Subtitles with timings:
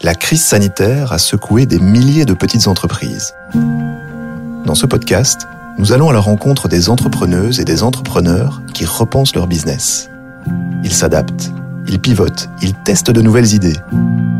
[0.00, 3.34] la crise sanitaire a secoué des milliers de petites entreprises.
[4.64, 5.46] Dans ce podcast,
[5.78, 10.10] nous allons à la rencontre des entrepreneuses et des entrepreneurs qui repensent leur business.
[10.82, 11.52] Ils s'adaptent,
[11.86, 13.76] ils pivotent, ils testent de nouvelles idées.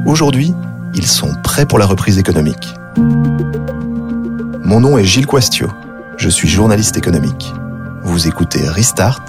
[0.04, 0.54] Aujourd'hui,
[0.94, 2.74] ils sont prêts pour la reprise économique.
[4.64, 5.69] Mon nom est Gilles Quastio.
[6.16, 7.53] Je suis journaliste économique.
[8.03, 9.24] Vous écoutez Restart,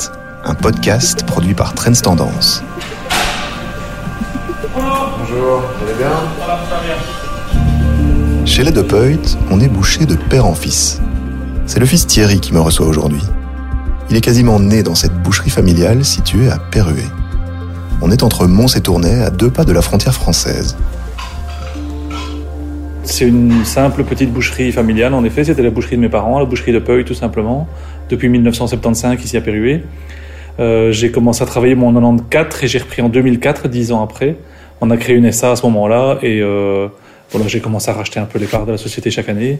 [0.45, 2.63] un podcast produit par Trends Tendance.
[4.64, 6.09] Bonjour, vous allez bien
[8.45, 9.20] Chez les De Peut,
[9.52, 11.02] on est bouché de père en fils.
[11.66, 13.20] C'est le fils Thierry qui me reçoit aujourd'hui.
[14.09, 17.04] Il est quasiment né dans cette boucherie familiale située à Perruet.
[18.02, 20.77] On est entre Mons et Tournai, à deux pas de la frontière française.
[23.04, 25.43] C'est une simple petite boucherie familiale, en effet.
[25.43, 27.68] C'était la boucherie de mes parents, la boucherie de Peuil, tout simplement,
[28.09, 29.84] depuis 1975, ici à Perruet.
[30.59, 34.38] Euh, j'ai commencé à travailler mon 94 et j'ai repris en 2004, dix ans après.
[34.85, 36.87] On a créé une SA à ce moment-là et euh,
[37.31, 39.59] voilà, j'ai commencé à racheter un peu les parts de la société chaque année.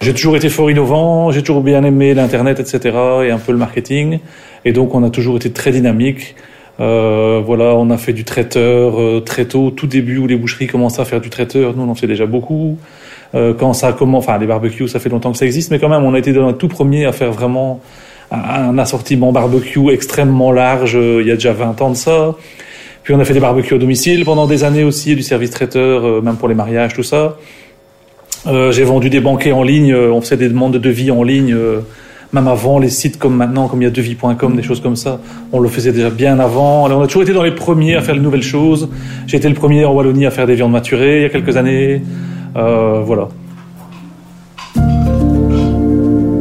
[0.00, 2.96] J'ai toujours été fort innovant, j'ai toujours bien aimé l'internet, etc.
[3.26, 4.20] et un peu le marketing.
[4.64, 6.34] Et donc on a toujours été très dynamique.
[6.80, 10.66] Euh, voilà, on a fait du traiteur euh, très tôt, tout début où les boucheries
[10.66, 11.76] commençaient à faire du traiteur.
[11.76, 12.78] Nous, on en fait déjà beaucoup.
[13.34, 15.90] Euh, quand ça commence, enfin les barbecues, ça fait longtemps que ça existe, mais quand
[15.90, 17.80] même, on a été dans le tout premier à faire vraiment
[18.30, 18.38] un,
[18.70, 20.96] un assortiment barbecue extrêmement large.
[20.96, 22.34] euh, il y a déjà 20 ans de ça.
[23.08, 26.04] Puis on a fait des barbecues au domicile pendant des années aussi, du service traiteur,
[26.04, 27.38] euh, même pour les mariages, tout ça.
[28.46, 31.22] Euh, j'ai vendu des banquets en ligne, euh, on faisait des demandes de devis en
[31.22, 31.56] ligne,
[32.34, 35.20] même avant les sites comme maintenant, comme il y a devis.com, des choses comme ça.
[35.52, 36.84] On le faisait déjà bien avant.
[36.84, 38.90] Alors, on a toujours été dans les premiers à faire de nouvelles choses.
[39.26, 41.56] J'ai été le premier en Wallonie à faire des viandes maturées il y a quelques
[41.56, 42.02] années.
[42.54, 43.28] Voilà.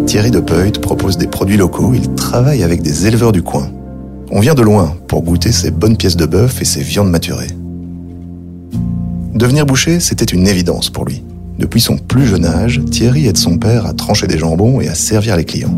[0.05, 3.69] Thierry De Peut propose des produits locaux, il travaille avec des éleveurs du coin.
[4.29, 7.47] On vient de loin pour goûter ces bonnes pièces de bœuf et ces viandes maturées.
[9.33, 11.23] Devenir boucher, c'était une évidence pour lui.
[11.57, 14.95] Depuis son plus jeune âge, Thierry aide son père à trancher des jambons et à
[14.95, 15.73] servir les clients.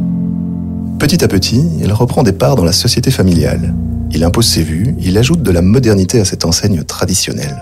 [0.97, 3.73] Petit à petit, il reprend des parts dans la société familiale.
[4.11, 7.55] Il impose ses vues, il ajoute de la modernité à cette enseigne traditionnelle.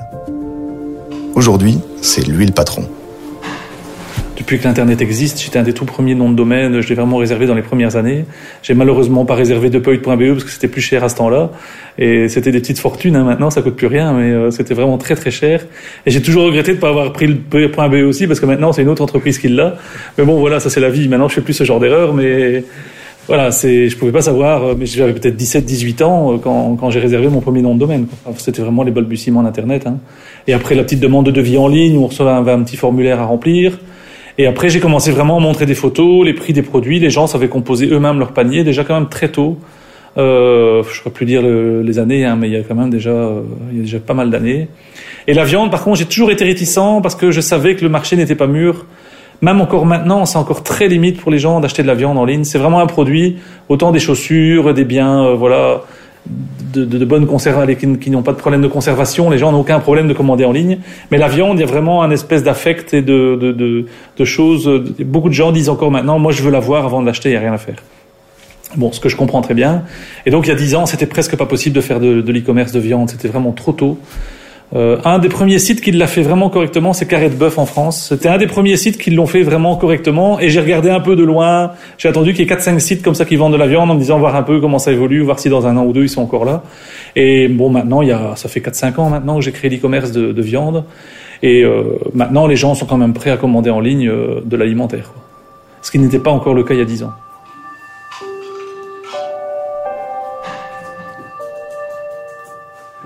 [1.36, 2.86] Aujourd'hui, c'est lui le patron.
[4.47, 6.80] Depuis que l'Internet existe, j'étais un des tout premiers noms de domaine.
[6.80, 8.24] Je l'ai vraiment réservé dans les premières années.
[8.63, 11.52] J'ai malheureusement pas réservé depuis.be parce que c'était plus cher à ce temps-là.
[11.97, 13.18] Et c'était des petites fortunes.
[13.18, 13.25] Hein.
[13.25, 15.66] Maintenant, ça coûte plus rien, mais euh, c'était vraiment très très cher.
[16.06, 18.84] Et j'ai toujours regretté de pas avoir pris le .be aussi parce que maintenant c'est
[18.84, 19.75] une autre entreprise qui l'a.
[20.18, 21.09] Mais bon, voilà, ça c'est la vie.
[21.09, 22.63] Maintenant, je fais plus ce genre d'erreur, mais
[23.28, 24.63] voilà, c'est, je pouvais pas savoir.
[24.63, 27.80] euh, Mais j'avais peut-être 17-18 ans euh, quand, quand j'ai réservé mon premier nom de
[27.81, 28.07] domaine.
[28.38, 29.88] c'était vraiment les balbutiements d'Internet.
[29.88, 29.97] Hein.
[30.47, 33.19] Et après la petite demande de devis en ligne, où on recevait un petit formulaire
[33.19, 33.78] à remplir.
[34.38, 37.00] Et après, j'ai commencé vraiment à montrer des photos, les prix des produits.
[37.00, 39.58] Les gens savaient composer eux-mêmes leur panier déjà quand même très tôt.
[40.18, 42.75] Euh, je ne saurais plus dire le- les années, hein, mais il y a quand
[42.75, 44.68] même déjà, euh, il y a déjà pas mal d'années.
[45.28, 47.90] Et la viande, par contre, j'ai toujours été réticent parce que je savais que le
[47.90, 48.86] marché n'était pas mûr.
[49.42, 52.25] Même encore maintenant, c'est encore très limite pour les gens d'acheter de la viande en
[52.25, 52.44] ligne.
[52.44, 53.38] C'est vraiment un produit,
[53.69, 55.81] autant des chaussures, des biens, euh, voilà,
[56.74, 59.30] de, de, de bonnes conservations, qui, qui n'ont pas de problème de conservation.
[59.30, 60.80] Les gens n'ont aucun problème de commander en ligne.
[61.12, 63.36] Mais la viande, il y a vraiment un espèce d'affect et de,
[64.18, 64.70] de, choses.
[65.00, 67.34] Beaucoup de gens disent encore maintenant, moi je veux la voir avant de l'acheter, il
[67.34, 67.78] n'y a rien à faire.
[68.76, 69.84] Bon, ce que je comprends très bien.
[70.26, 72.72] Et donc il y a dix ans, c'était presque pas possible de faire de l'e-commerce
[72.72, 73.10] de viande.
[73.10, 73.98] C'était vraiment trop tôt.
[74.76, 77.66] Euh, un des premiers sites qui l'a fait vraiment correctement, c'est Carré de Bœuf en
[77.66, 78.08] France.
[78.10, 80.40] C'était un des premiers sites qui l'ont fait vraiment correctement.
[80.40, 81.72] Et j'ai regardé un peu de loin.
[81.98, 83.94] J'ai attendu qu'il y ait 4-5 sites comme ça qui vendent de la viande en
[83.94, 86.04] me disant voir un peu comment ça évolue, voir si dans un an ou deux
[86.04, 86.64] ils sont encore là.
[87.16, 90.12] Et bon, maintenant, il y a, ça fait 4-5 ans maintenant que j'ai créé l'e-commerce
[90.12, 90.84] de, de viande.
[91.44, 94.58] Et euh, maintenant, les gens sont quand même prêts à commander en ligne euh, de
[94.58, 95.12] l'alimentaire.
[95.82, 97.14] Ce qui n'était pas encore le cas il y a 10 ans.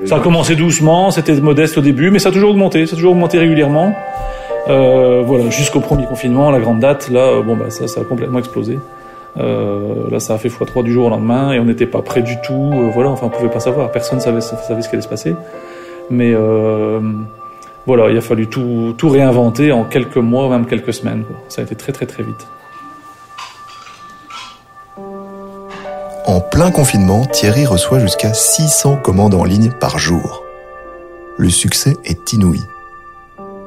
[0.06, 2.96] Ça a commencé doucement, c'était modeste au début, mais ça a toujours augmenté, ça a
[2.96, 3.94] toujours augmenté régulièrement.
[4.68, 8.04] Euh, voilà, jusqu'au premier confinement, la grande date, là, euh, bon, bah, ça, ça a
[8.04, 8.80] complètement explosé.
[9.38, 12.22] Euh, là, ça a fait x3 du jour au lendemain et on n'était pas prêt
[12.22, 12.72] du tout.
[12.74, 15.36] euh, voilà, enfin, on pouvait pas savoir, personne savait, savait ce qui allait se passer.
[16.10, 17.00] Mais euh,
[17.86, 21.24] voilà, il a fallu tout, tout réinventer en quelques mois, même quelques semaines.
[21.24, 21.38] Quoi.
[21.48, 22.48] Ça a été très, très, très vite.
[26.32, 30.44] En plein confinement, Thierry reçoit jusqu'à 600 commandes en ligne par jour.
[31.38, 32.62] Le succès est inouï.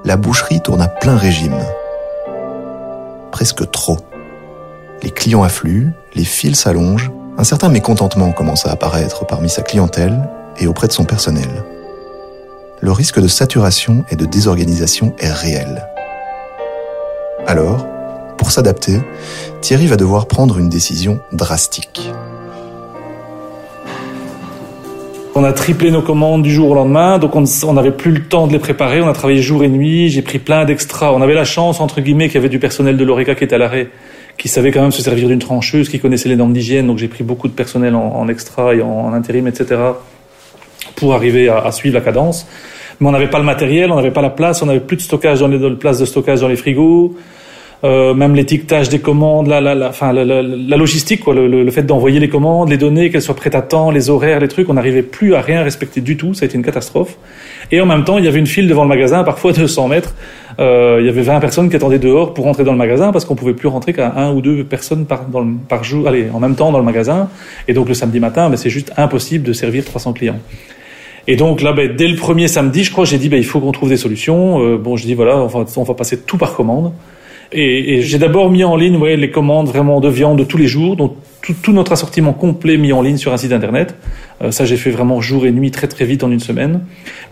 [0.03, 1.63] La boucherie tourne à plein régime.
[3.33, 3.99] Presque trop.
[5.03, 10.27] Les clients affluent, les fils s'allongent, un certain mécontentement commence à apparaître parmi sa clientèle
[10.57, 11.67] et auprès de son personnel.
[12.81, 15.87] Le risque de saturation et de désorganisation est réel.
[17.47, 17.87] Alors,
[18.39, 19.03] pour s'adapter,
[19.61, 22.11] Thierry va devoir prendre une décision drastique.
[25.37, 28.47] On a triplé nos commandes du jour au lendemain, donc on n'avait plus le temps
[28.47, 29.01] de les préparer.
[29.01, 30.09] On a travaillé jour et nuit.
[30.09, 31.11] J'ai pris plein d'extras.
[31.11, 33.57] On avait la chance, entre guillemets, qu'il y avait du personnel de l'ORECA qui était
[33.57, 33.89] à l'arrêt,
[34.39, 36.87] qui savait quand même se servir d'une trancheuse, qui connaissait les normes d'hygiène.
[36.87, 39.75] Donc j'ai pris beaucoup de personnel en, extra et en, intérim, etc.,
[40.95, 42.47] pour arriver à, suivre la cadence.
[43.01, 45.03] Mais on n'avait pas le matériel, on n'avait pas la place, on n'avait plus de
[45.03, 47.17] stockage dans les de places de stockage dans les frigos.
[47.83, 51.71] Euh, même l'étiquetage des commandes, la, la, la, enfin, la, la logistique, quoi, le, le,
[51.71, 54.71] fait d'envoyer les commandes, les données, qu'elles soient prêtes à temps, les horaires, les trucs,
[54.71, 56.33] on n'arrivait plus à rien respecter du tout.
[56.33, 57.19] Ça a été une catastrophe.
[57.73, 59.89] Et en même temps, il y avait une file devant le magasin, parfois de 100
[59.89, 60.15] mètres.
[60.61, 63.25] Euh, il y avait 20 personnes qui attendaient dehors pour rentrer dans le magasin parce
[63.25, 66.41] qu'on pouvait plus rentrer qu'à un ou deux personnes par, le, par jour, allez, en
[66.41, 67.29] même temps dans le magasin.
[67.69, 70.39] Et donc le samedi matin, ben, c'est juste impossible de servir 300 clients.
[71.27, 73.61] Et donc là, ben, dès le premier samedi, je crois, j'ai dit, ben, il faut
[73.61, 74.63] qu'on trouve des solutions.
[74.63, 76.93] Euh, bon, je dis voilà, on on va passer tout par commande.
[77.53, 80.57] Et, et j'ai d'abord mis en ligne ouais, les commandes vraiment de viande de tous
[80.57, 83.95] les jours, donc tout, tout notre assortiment complet mis en ligne sur un site internet.
[84.43, 86.81] Euh, ça, j'ai fait vraiment jour et nuit très très vite en une semaine.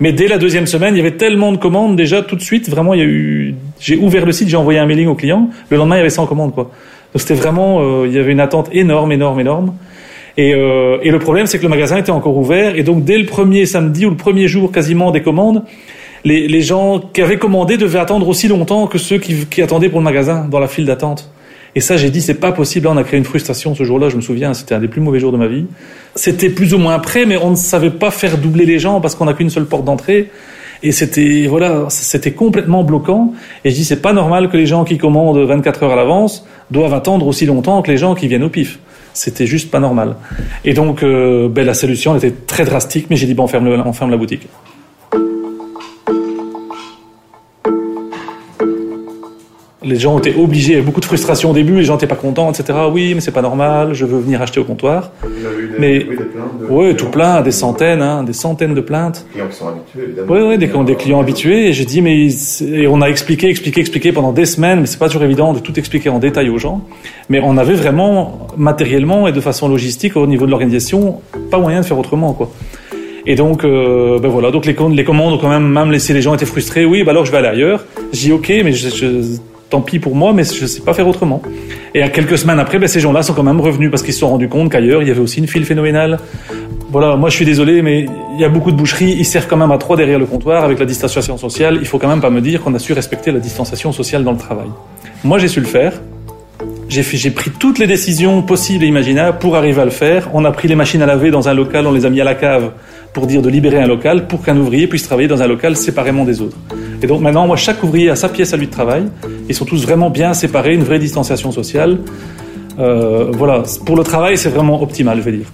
[0.01, 2.69] Mais dès la deuxième semaine, il y avait tellement de commandes déjà tout de suite.
[2.69, 3.55] Vraiment, il y a eu.
[3.81, 5.49] J'ai ouvert le site, j'ai envoyé un mailing au client.
[5.71, 6.65] Le lendemain, il y avait 100 commandes quoi.
[6.65, 9.75] Donc c'était vraiment, euh, il y avait une attente énorme, énorme, énorme.
[10.37, 12.77] Et, euh, et le problème, c'est que le magasin était encore ouvert.
[12.77, 15.63] Et donc, dès le premier samedi ou le premier jour quasiment des commandes,
[16.25, 19.89] les, les, gens qui avaient commandé devaient attendre aussi longtemps que ceux qui, qui attendaient
[19.89, 21.31] pour le magasin dans la file d'attente.
[21.75, 22.87] Et ça, j'ai dit, c'est pas possible.
[22.87, 24.09] Là, on a créé une frustration ce jour-là.
[24.11, 25.65] Je me souviens, c'était un des plus mauvais jours de ma vie.
[26.15, 29.15] C'était plus ou moins prêt, mais on ne savait pas faire doubler les gens parce
[29.15, 30.31] qu'on n'a qu'une seule porte d'entrée.
[30.83, 33.33] Et c'était, voilà, c'était complètement bloquant.
[33.65, 36.47] Et je dis, c'est pas normal que les gens qui commandent 24 heures à l'avance
[36.71, 38.79] doivent attendre aussi longtemps que les gens qui viennent au pif.
[39.15, 40.17] C'était juste pas normal.
[40.65, 43.69] Et donc, euh, ben, la solution était très drastique, mais j'ai dit, bon, on ferme,
[43.87, 44.49] on ferme la boutique.
[49.93, 52.07] Les gens étaient obligés, il y avait beaucoup de frustration au début, les gens n'étaient
[52.07, 52.79] pas contents, etc.
[52.91, 55.13] Oui, mais c'est pas normal, je veux venir acheter au comptoir.
[55.23, 58.33] Vous avez eu des, mais oui, des plaintes de, tout plein, des centaines, hein, des
[58.33, 59.27] centaines de plaintes.
[59.27, 60.49] Des clients qui sont habitués, évidemment.
[60.49, 61.69] Oui, des, des clients habitués.
[61.69, 62.29] Et j'ai dit, mais
[62.63, 65.59] et on a expliqué, expliqué, expliqué pendant des semaines, mais c'est pas toujours évident de
[65.59, 66.81] tout expliquer en détail aux gens.
[67.29, 71.81] Mais on avait vraiment matériellement et de façon logistique au niveau de l'organisation pas moyen
[71.81, 72.51] de faire autrement, quoi.
[73.25, 76.23] Et donc, euh, ben voilà, donc les, les commandes ont quand même, même laissé les
[76.23, 76.85] gens étaient frustrés.
[76.85, 77.85] Oui, bah alors je vais aller ailleurs.
[78.13, 79.37] J'ai dit ok, mais je, je
[79.73, 81.41] tant pis pour moi, mais je ne sais pas faire autrement.
[81.95, 84.21] Et à quelques semaines après, ben, ces gens-là sont quand même revenus parce qu'ils se
[84.21, 86.19] sont rendus compte qu'ailleurs, il y avait aussi une file phénoménale.
[86.91, 88.05] Voilà, moi je suis désolé, mais
[88.35, 90.63] il y a beaucoup de boucheries, ils servent quand même à trois derrière le comptoir
[90.63, 91.79] avec la distanciation sociale.
[91.81, 94.33] Il faut quand même pas me dire qu'on a su respecter la distanciation sociale dans
[94.33, 94.69] le travail.
[95.25, 95.95] Moi j'ai su le faire.
[96.91, 100.29] J'ai pris toutes les décisions possibles et imaginables pour arriver à le faire.
[100.35, 102.25] On a pris les machines à laver dans un local, on les a mis à
[102.25, 102.73] la cave
[103.15, 106.27] pour dire de libérer un local pour qu'un ouvrier puisse travailler dans un local séparément
[106.27, 106.59] des autres.
[107.03, 109.09] Et donc maintenant, moi, chaque ouvrier a sa pièce à lui de travail.
[109.49, 111.99] Ils sont tous vraiment bien séparés, une vraie distanciation sociale.
[112.79, 115.47] Euh, voilà, pour le travail, c'est vraiment optimal, je vais dire.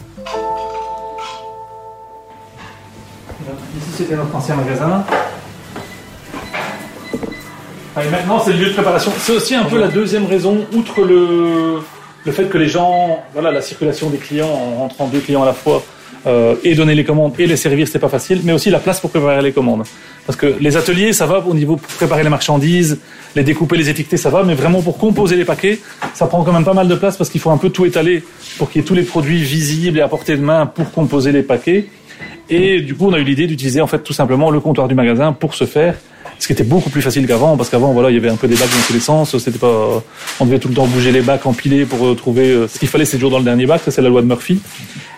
[3.78, 5.04] Ici, c'était notre ancien magasin.
[7.96, 9.10] Et maintenant, c'est le lieu de préparation.
[9.18, 11.78] C'est aussi un peu la deuxième raison, outre le,
[12.24, 15.46] le fait que les gens, voilà, la circulation des clients en rentrant deux clients à
[15.46, 15.82] la fois,
[16.26, 19.00] euh, et donner les commandes et les servir, c'est pas facile, mais aussi la place
[19.00, 19.84] pour préparer les commandes.
[20.26, 22.98] Parce que les ateliers, ça va au niveau pour préparer les marchandises,
[23.36, 25.78] les découper, les étiqueter, ça va, mais vraiment pour composer les paquets,
[26.14, 28.24] ça prend quand même pas mal de place parce qu'il faut un peu tout étaler
[28.58, 31.32] pour qu'il y ait tous les produits visibles et à portée de main pour composer
[31.32, 31.86] les paquets.
[32.50, 34.94] Et du coup, on a eu l'idée d'utiliser en fait tout simplement le comptoir du
[34.94, 35.94] magasin pour ce faire
[36.38, 38.48] ce qui était beaucoup plus facile qu'avant parce qu'avant voilà il y avait un peu
[38.48, 40.02] des bacs dans tous les sens c'était pas
[40.40, 42.88] on devait tout le temps bouger les bacs empiler pour euh, trouver euh, ce qu'il
[42.88, 44.60] fallait c'est toujours dans le dernier bac ça c'est la loi de Murphy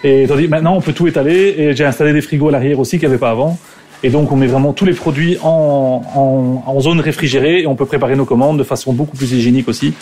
[0.02, 2.98] et tandis maintenant on peut tout étaler et j'ai installé des frigos à l'arrière aussi
[2.98, 3.58] qu'il n'y avait pas avant
[4.02, 7.74] et donc on met vraiment tous les produits en, en, en, zone réfrigérée et on
[7.74, 9.92] peut préparer nos commandes de façon beaucoup plus hygiénique aussi.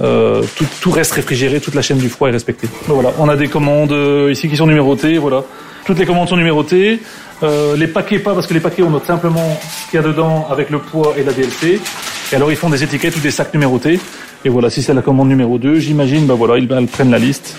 [0.00, 2.68] Euh, tout, tout, reste réfrigéré, toute la chaîne du froid est respectée.
[2.86, 5.42] Donc voilà, on a des commandes euh, ici qui sont numérotées, voilà.
[5.88, 7.00] Toutes les commandes sont numérotées.
[7.42, 10.06] Euh, les paquets pas, parce que les paquets, on note simplement ce qu'il y a
[10.06, 11.80] dedans avec le poids et la DLC.
[12.30, 13.98] Et alors, ils font des étiquettes ou des sacs numérotés.
[14.44, 17.56] Et voilà, si c'est la commande numéro 2, j'imagine, ben voilà, ils, prennent la liste.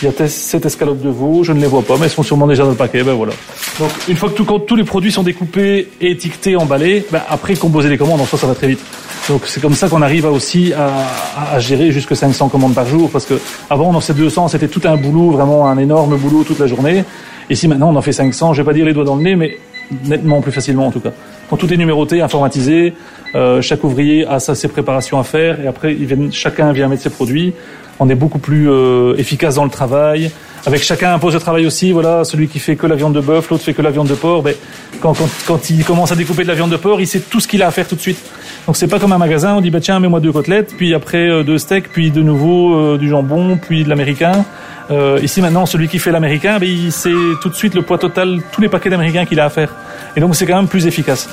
[0.00, 2.22] Il y a cette escalope de veau, je ne les vois pas, mais elles sont
[2.22, 3.34] sûrement déjà dans le paquet, ben voilà.
[3.78, 7.90] Donc, une fois que tout, tous les produits sont découpés, étiquetés, emballés, ben après, composer
[7.90, 8.80] les commandes, en soi, ça va très vite.
[9.28, 13.10] Donc, c'est comme ça qu'on arrive aussi à, à, gérer jusque 500 commandes par jour,
[13.10, 16.60] parce que avant, dans ces 200, c'était tout un boulot, vraiment un énorme boulot toute
[16.60, 17.04] la journée.
[17.50, 19.36] Ici maintenant on en fait 500, je vais pas dire les doigts dans le nez,
[19.36, 19.58] mais
[20.04, 21.12] nettement plus facilement en tout cas.
[21.48, 22.92] Quand tout est numéroté, informatisé,
[23.34, 25.96] euh, chaque ouvrier a sa, ses préparations à faire et après
[26.30, 27.54] chacun vient mettre ses produits.
[28.00, 30.30] On est beaucoup plus euh, efficace dans le travail.
[30.66, 31.92] Avec chacun un poste de travail aussi.
[31.92, 34.14] Voilà, celui qui fait que la viande de bœuf, l'autre fait que la viande de
[34.14, 34.42] porc.
[34.42, 34.54] Ben,
[35.00, 37.40] quand, quand, quand, il commence à découper de la viande de porc, il sait tout
[37.40, 38.18] ce qu'il a à faire tout de suite.
[38.66, 39.54] Donc c'est pas comme un magasin.
[39.56, 42.74] On dit bah tiens mets-moi deux côtelettes, puis après euh, deux steaks, puis de nouveau
[42.74, 44.44] euh, du jambon, puis de l'américain.
[44.90, 47.10] Euh, ici maintenant, celui qui fait l'américain, ben, il sait
[47.42, 49.74] tout de suite le poids total, tous les paquets d'américains qu'il a à faire.
[50.16, 51.28] Et donc c'est quand même plus efficace.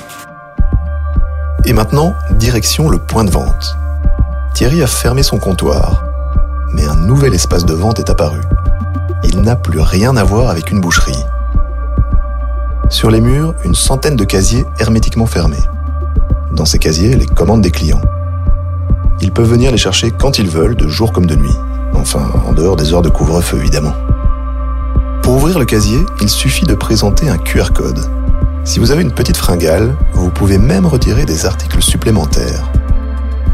[1.64, 3.76] Et maintenant, direction le point de vente.
[4.54, 6.04] Thierry a fermé son comptoir,
[6.72, 8.40] mais un nouvel espace de vente est apparu.
[9.24, 11.24] Il n'a plus rien à voir avec une boucherie.
[12.88, 15.64] Sur les murs, une centaine de casiers hermétiquement fermés.
[16.52, 18.00] Dans ces casiers, les commandes des clients.
[19.20, 21.56] Ils peuvent venir les chercher quand ils veulent, de jour comme de nuit.
[21.98, 23.94] Enfin, en dehors des heures de couvre-feu, évidemment.
[25.22, 27.98] Pour ouvrir le casier, il suffit de présenter un QR code.
[28.64, 32.70] Si vous avez une petite fringale, vous pouvez même retirer des articles supplémentaires.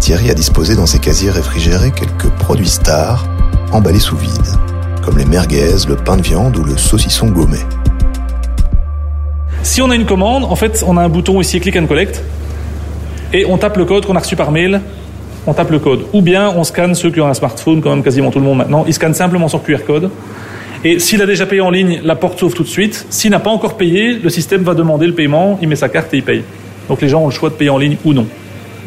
[0.01, 3.25] Thierry a disposé dans ses casiers réfrigérés quelques produits stars,
[3.73, 4.47] emballés sous vide,
[5.03, 7.65] comme les merguez, le pain de viande ou le saucisson gourmet.
[9.63, 12.23] Si on a une commande, en fait, on a un bouton ici Click and Collect,
[13.33, 14.83] et on tape le code qu'on a reçu par mail
[15.47, 16.05] on tape le code.
[16.13, 18.59] Ou bien on scanne ceux qui ont un smartphone, quand même quasiment tout le monde
[18.59, 20.11] maintenant, ils scannent simplement son QR code.
[20.85, 23.07] Et s'il a déjà payé en ligne, la porte s'ouvre tout de suite.
[23.09, 26.13] S'il n'a pas encore payé, le système va demander le paiement, il met sa carte
[26.15, 26.43] et il paye.
[26.89, 28.27] Donc les gens ont le choix de payer en ligne ou non.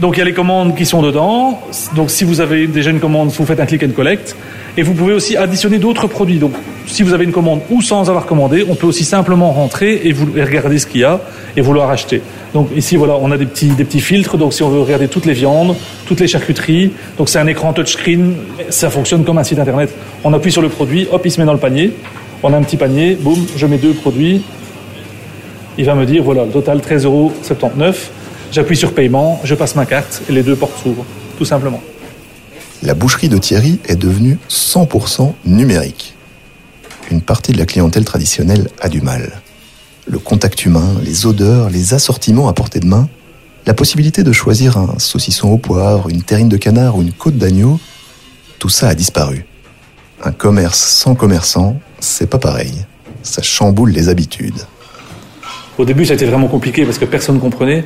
[0.02, 1.62] Donc il y a les commandes qui sont dedans.
[1.96, 4.36] Donc si vous avez déjà une commande, vous faites un click and collect.
[4.78, 6.38] Et vous pouvez aussi additionner d'autres produits.
[6.38, 6.52] Donc
[6.86, 10.12] si vous avez une commande ou sans avoir commandé, on peut aussi simplement rentrer et,
[10.12, 11.22] vous, regarder ce qu'il y a
[11.56, 12.22] et vouloir acheter.
[12.54, 14.38] Donc ici voilà, on a des petits, des petits filtres.
[14.38, 15.76] Donc si on veut regarder toutes les viandes,
[16.06, 18.36] toutes les charcuteries, donc c'est un écran touchscreen.
[18.70, 19.94] Ça fonctionne comme un site internet.
[20.26, 21.94] On appuie sur le produit, hop, il se met dans le panier.
[22.44, 24.44] On a un petit panier, boum, je mets deux produits.
[25.78, 27.32] Il va me dire voilà, le total 13,79 euros.
[28.56, 31.04] J'appuie sur paiement, je passe ma carte et les deux portes s'ouvrent,
[31.38, 31.82] tout simplement.
[32.84, 36.16] La boucherie de Thierry est devenue 100% numérique.
[37.12, 39.42] Une partie de la clientèle traditionnelle a du mal.
[40.08, 43.10] Le contact humain, les odeurs, les assortiments à portée de main,
[43.66, 47.36] la possibilité de choisir un saucisson au poivre, une terrine de canard ou une côte
[47.38, 47.78] d'agneau,
[48.58, 49.46] tout ça a disparu.
[50.24, 52.86] Un commerce sans commerçant, c'est pas pareil.
[53.22, 54.62] Ça chamboule les habitudes.
[55.78, 57.84] Au début, ça a été vraiment compliqué parce que personne ne comprenait.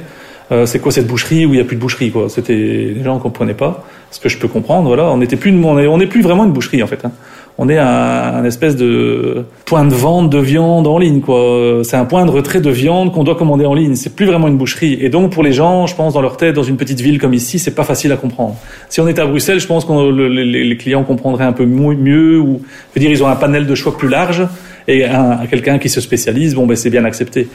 [0.51, 2.27] Euh, c'est quoi cette boucherie où il n'y a plus de boucherie quoi?
[2.27, 3.85] C'était les gens ne comprenaient pas.
[4.11, 6.81] Ce que je peux comprendre, voilà, on n'était plus, on n'est plus vraiment une boucherie
[6.81, 7.05] en fait.
[7.05, 7.11] Hein.
[7.59, 11.81] On est un, un, espèce de point de vente de viande en ligne quoi.
[11.83, 13.95] C'est un point de retrait de viande qu'on doit commander en ligne.
[13.95, 14.97] C'est plus vraiment une boucherie.
[15.01, 17.33] Et donc pour les gens, je pense dans leur tête, dans une petite ville comme
[17.33, 18.55] ici, c'est pas facile à comprendre.
[18.87, 22.39] Si on était à Bruxelles, je pense que les, les, clients comprendraient un peu mieux
[22.39, 24.47] ou, je veux dire, ils ont un panel de choix plus large
[24.89, 27.47] et un, quelqu'un qui se spécialise, bon ben c'est bien accepté.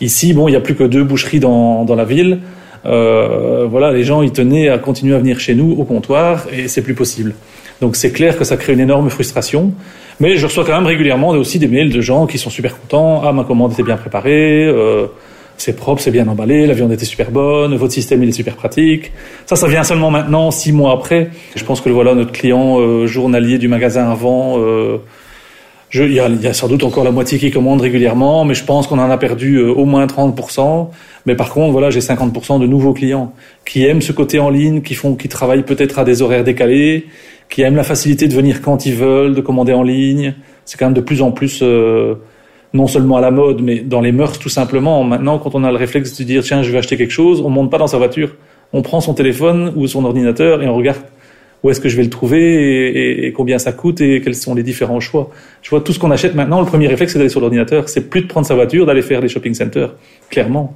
[0.00, 2.38] Ici, bon, il n'y a plus que deux boucheries dans, dans la ville.
[2.86, 6.66] Euh, voilà, les gens ils tenaient à continuer à venir chez nous au comptoir et
[6.68, 7.34] c'est plus possible.
[7.80, 9.72] Donc c'est clair que ça crée une énorme frustration.
[10.20, 13.22] Mais je reçois quand même régulièrement aussi des mails de gens qui sont super contents.
[13.24, 15.06] Ah, ma commande était bien préparée, euh,
[15.58, 18.56] c'est propre, c'est bien emballé, la viande était super bonne, votre système il est super
[18.56, 19.12] pratique.
[19.46, 21.30] Ça, ça vient seulement maintenant, six mois après.
[21.54, 24.56] Je pense que voilà notre client euh, journalier du magasin avant.
[25.94, 28.62] Il y, a, y, a, sans doute encore la moitié qui commande régulièrement, mais je
[28.62, 30.88] pense qu'on en a perdu euh, au moins 30%.
[31.24, 33.32] Mais par contre, voilà, j'ai 50% de nouveaux clients
[33.64, 37.06] qui aiment ce côté en ligne, qui font, qui travaillent peut-être à des horaires décalés,
[37.48, 40.34] qui aiment la facilité de venir quand ils veulent, de commander en ligne.
[40.66, 42.16] C'est quand même de plus en plus, euh,
[42.74, 45.02] non seulement à la mode, mais dans les mœurs tout simplement.
[45.04, 47.48] Maintenant, quand on a le réflexe de dire tiens, je vais acheter quelque chose, on
[47.48, 48.34] monte pas dans sa voiture,
[48.74, 50.98] on prend son téléphone ou son ordinateur et on regarde
[51.62, 54.62] où est-ce que je vais le trouver et, combien ça coûte et quels sont les
[54.62, 55.30] différents choix.
[55.62, 58.08] Je vois tout ce qu'on achète maintenant, le premier réflexe c'est d'aller sur l'ordinateur, c'est
[58.08, 59.94] plus de prendre sa voiture, d'aller faire les shopping centers,
[60.30, 60.74] clairement.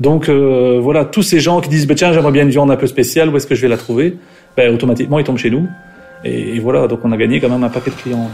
[0.00, 2.76] Donc euh, voilà, tous ces gens qui disent bah, tiens j'aimerais bien une viande un
[2.76, 4.16] peu spéciale, où est-ce que je vais la trouver?
[4.56, 5.66] Ben, Automatiquement ils tombent chez nous.
[6.24, 8.30] Et, et voilà, donc on a gagné quand même un paquet de clients.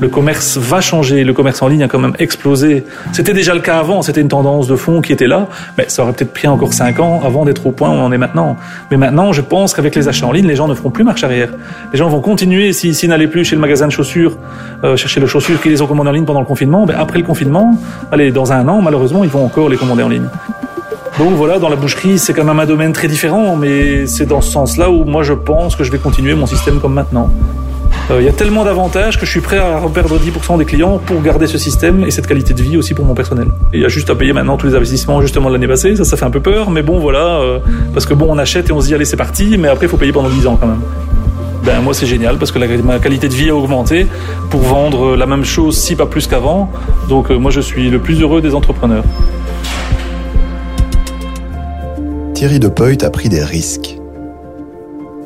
[0.00, 2.84] Le commerce va changer, le commerce en ligne a quand même explosé.
[3.12, 6.02] C'était déjà le cas avant, c'était une tendance de fond qui était là, mais ça
[6.02, 8.56] aurait peut-être pris encore cinq ans avant d'être au point où on en est maintenant.
[8.90, 11.24] Mais maintenant, je pense qu'avec les achats en ligne, les gens ne feront plus marche
[11.24, 11.50] arrière.
[11.92, 14.36] Les gens vont continuer, s'ils si, n'allaient plus chez le magasin de chaussures,
[14.84, 17.24] euh, chercher les chaussures qu'ils ont commandées en ligne pendant le confinement, ben après le
[17.24, 17.78] confinement,
[18.10, 20.28] allez, dans un an, malheureusement, ils vont encore les commander en ligne.
[21.18, 24.40] Donc voilà, dans la boucherie, c'est quand même un domaine très différent, mais c'est dans
[24.40, 27.30] ce sens-là où moi je pense que je vais continuer mon système comme maintenant.
[28.10, 30.98] Euh, il y a tellement d'avantages que je suis prêt à perdre 10% des clients
[30.98, 33.48] pour garder ce système et cette qualité de vie aussi pour mon personnel.
[33.72, 36.04] Il y a juste à payer maintenant tous les investissements justement de l'année passée, ça
[36.04, 37.58] ça fait un peu peur, mais bon voilà, euh,
[37.94, 39.88] parce que bon on achète et on se dit allez c'est parti, mais après il
[39.88, 40.80] faut payer pendant 10 ans quand même.
[41.64, 44.06] Ben moi c'est génial parce que ma qualité de vie a augmenté
[44.48, 46.70] pour vendre la même chose si pas plus qu'avant.
[47.08, 49.04] Donc euh, moi je suis le plus heureux des entrepreneurs.
[52.34, 53.98] Thierry de Depoit a pris des risques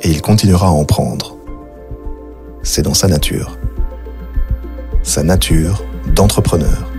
[0.02, 1.36] et il continuera à en prendre
[2.64, 3.58] c'est dans sa nature.
[5.02, 6.90] Sa nature d'entrepreneur.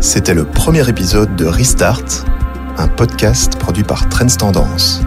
[0.00, 2.24] C'était le premier épisode de Restart,
[2.78, 5.02] un podcast produit par Trends Tendance.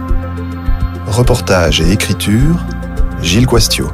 [1.06, 2.64] Reportage et écriture,
[3.22, 3.90] Gilles Quastio.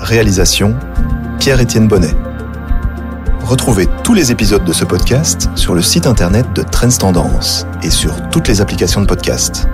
[0.00, 0.76] Réalisation,
[1.38, 2.14] Pierre-Étienne Bonnet.
[3.44, 7.90] Retrouvez tous les épisodes de ce podcast sur le site internet de Trends Tendance et
[7.90, 9.68] sur toutes les applications de podcast.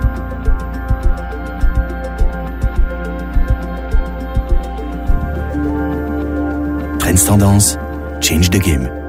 [7.11, 7.75] Trends Tendance,
[8.25, 9.00] change the game.